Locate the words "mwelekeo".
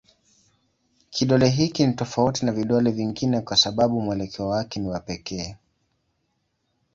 4.01-4.47